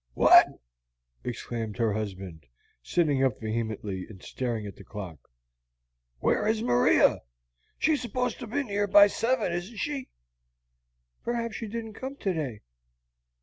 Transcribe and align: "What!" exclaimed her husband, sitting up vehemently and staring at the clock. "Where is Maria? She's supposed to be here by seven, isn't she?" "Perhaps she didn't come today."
"What!" 0.15 0.47
exclaimed 1.23 1.77
her 1.77 1.93
husband, 1.93 2.47
sitting 2.81 3.23
up 3.23 3.39
vehemently 3.39 4.07
and 4.09 4.19
staring 4.23 4.65
at 4.65 4.75
the 4.75 4.83
clock. 4.83 5.29
"Where 6.17 6.47
is 6.47 6.63
Maria? 6.63 7.21
She's 7.77 8.01
supposed 8.01 8.39
to 8.39 8.47
be 8.47 8.63
here 8.63 8.87
by 8.87 9.05
seven, 9.05 9.51
isn't 9.53 9.77
she?" 9.77 10.09
"Perhaps 11.23 11.57
she 11.57 11.67
didn't 11.67 11.93
come 11.93 12.15
today." 12.15 12.61